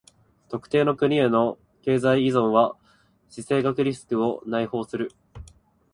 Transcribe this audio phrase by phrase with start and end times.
[0.49, 2.75] 特定の国への経済依存は
[3.29, 5.11] 地政学リスクを内包する。